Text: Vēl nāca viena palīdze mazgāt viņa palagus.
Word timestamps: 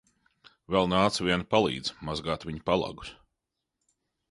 Vēl 0.75 0.89
nāca 0.93 1.27
viena 1.27 1.45
palīdze 1.51 2.07
mazgāt 2.09 2.47
viņa 2.51 2.65
palagus. 2.73 3.15